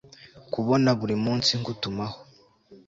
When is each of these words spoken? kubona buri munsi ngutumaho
kubona 0.53 0.89
buri 0.99 1.15
munsi 1.25 1.51
ngutumaho 1.59 2.17